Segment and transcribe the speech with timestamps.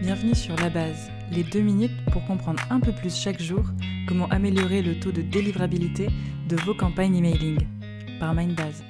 [0.00, 3.62] Bienvenue sur La Base, les deux minutes pour comprendre un peu plus chaque jour
[4.08, 6.08] comment améliorer le taux de délivrabilité
[6.48, 7.58] de vos campagnes emailing
[8.18, 8.82] par Mindbase.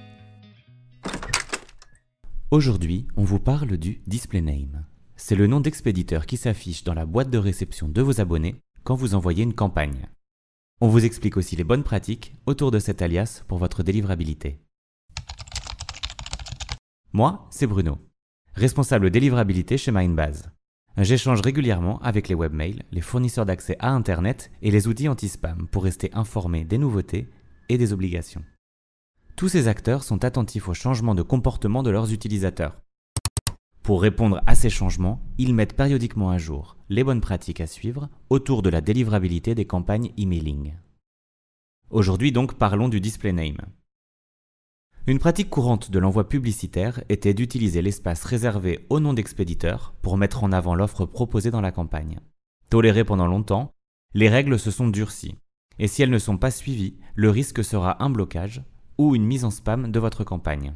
[2.52, 4.86] Aujourd'hui, on vous parle du display name.
[5.16, 8.94] C'est le nom d'expéditeur qui s'affiche dans la boîte de réception de vos abonnés quand
[8.94, 10.06] vous envoyez une campagne.
[10.80, 14.60] On vous explique aussi les bonnes pratiques autour de cet alias pour votre délivrabilité.
[17.12, 17.98] Moi, c'est Bruno,
[18.54, 20.52] responsable délivrabilité chez Mindbase.
[20.96, 25.84] J'échange régulièrement avec les webmails, les fournisseurs d'accès à Internet et les outils anti-spam pour
[25.84, 27.28] rester informé des nouveautés
[27.68, 28.44] et des obligations.
[29.36, 32.82] Tous ces acteurs sont attentifs aux changements de comportement de leurs utilisateurs.
[33.82, 38.08] Pour répondre à ces changements, ils mettent périodiquement à jour les bonnes pratiques à suivre
[38.28, 40.74] autour de la délivrabilité des campagnes emailing.
[41.88, 43.58] Aujourd'hui donc parlons du display name.
[45.06, 50.44] Une pratique courante de l'envoi publicitaire était d'utiliser l'espace réservé au nom d'expéditeur pour mettre
[50.44, 52.20] en avant l'offre proposée dans la campagne.
[52.68, 53.72] Tolérée pendant longtemps,
[54.12, 55.36] les règles se sont durcies,
[55.78, 58.62] et si elles ne sont pas suivies, le risque sera un blocage
[58.98, 60.74] ou une mise en spam de votre campagne.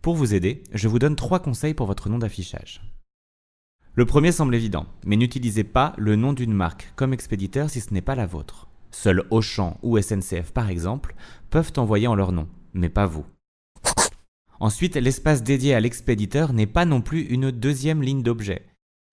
[0.00, 2.80] Pour vous aider, je vous donne trois conseils pour votre nom d'affichage.
[3.92, 7.92] Le premier semble évident, mais n'utilisez pas le nom d'une marque comme expéditeur si ce
[7.92, 8.68] n'est pas la vôtre.
[8.98, 11.14] Seuls Auchan ou SNCF par exemple
[11.50, 13.26] peuvent envoyer en leur nom, mais pas vous.
[14.58, 18.66] Ensuite, l'espace dédié à l'expéditeur n'est pas non plus une deuxième ligne d'objet.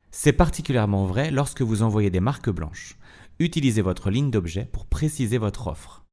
[0.09, 2.97] C'est particulièrement vrai lorsque vous envoyez des marques blanches.
[3.39, 6.05] Utilisez votre ligne d'objet pour préciser votre offre.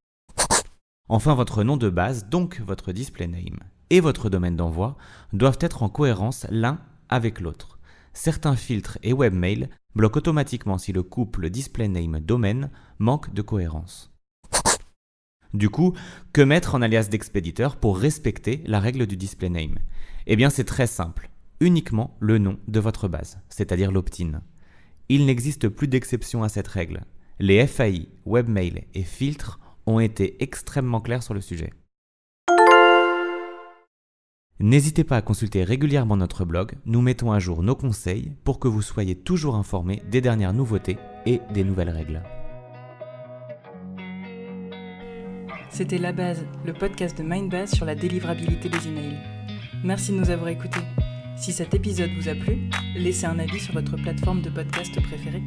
[1.09, 4.97] Enfin, votre nom de base, donc votre display name, et votre domaine d'envoi
[5.33, 7.79] doivent être en cohérence l'un avec l'autre.
[8.15, 14.13] Certains filtres et webmail bloque automatiquement si le couple display name domaine manque de cohérence.
[15.53, 15.95] Du coup,
[16.33, 19.79] que mettre en alias d'expéditeur pour respecter la règle du display name?
[20.27, 24.43] Eh bien c'est très simple, uniquement le nom de votre base, c'est-à-dire l'opt-in.
[25.09, 27.01] Il n'existe plus d'exception à cette règle.
[27.41, 31.73] Les FAI, webmail et filtres ont été extrêmement clairs sur le sujet.
[34.63, 38.69] N'hésitez pas à consulter régulièrement notre blog, nous mettons à jour nos conseils pour que
[38.69, 42.23] vous soyez toujours informés des dernières nouveautés et des nouvelles règles.
[45.71, 49.17] C'était La Base, le podcast de Mindbase sur la délivrabilité des emails.
[49.83, 50.85] Merci de nous avoir écoutés.
[51.37, 55.43] Si cet épisode vous a plu, laissez un avis sur votre plateforme de podcast préférée.